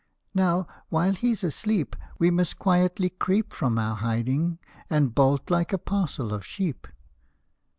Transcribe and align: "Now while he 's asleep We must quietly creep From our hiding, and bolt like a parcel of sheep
"Now 0.33 0.65
while 0.89 1.13
he 1.13 1.31
's 1.35 1.43
asleep 1.43 1.95
We 2.17 2.31
must 2.31 2.57
quietly 2.57 3.07
creep 3.11 3.53
From 3.53 3.77
our 3.77 3.97
hiding, 3.97 4.57
and 4.89 5.13
bolt 5.13 5.51
like 5.51 5.73
a 5.73 5.77
parcel 5.77 6.33
of 6.33 6.43
sheep 6.43 6.87